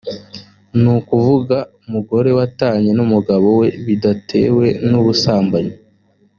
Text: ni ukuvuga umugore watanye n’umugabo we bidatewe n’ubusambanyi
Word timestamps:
ni 0.81 0.89
ukuvuga 0.97 1.57
umugore 1.85 2.29
watanye 2.37 2.89
n’umugabo 2.97 3.47
we 3.59 3.67
bidatewe 3.85 4.65
n’ubusambanyi 4.89 5.75